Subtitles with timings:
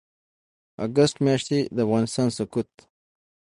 [0.85, 2.71] اګسټ میاشتې د افغانستان سقوط